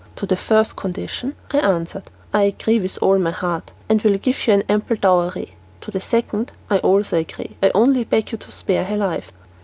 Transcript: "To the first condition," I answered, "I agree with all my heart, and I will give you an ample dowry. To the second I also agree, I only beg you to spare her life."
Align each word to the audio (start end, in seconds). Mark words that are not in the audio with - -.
"To 0.15 0.25
the 0.25 0.35
first 0.35 0.75
condition," 0.75 1.35
I 1.53 1.59
answered, 1.59 2.09
"I 2.33 2.41
agree 2.41 2.79
with 2.79 2.97
all 3.03 3.19
my 3.19 3.29
heart, 3.29 3.71
and 3.87 4.01
I 4.03 4.07
will 4.07 4.17
give 4.17 4.47
you 4.47 4.53
an 4.53 4.63
ample 4.67 4.95
dowry. 4.95 5.55
To 5.81 5.91
the 5.91 6.01
second 6.01 6.51
I 6.71 6.79
also 6.79 7.17
agree, 7.17 7.55
I 7.61 7.69
only 7.75 8.03
beg 8.03 8.31
you 8.31 8.39
to 8.39 8.51
spare 8.51 8.85
her 8.85 8.97
life." 8.97 9.31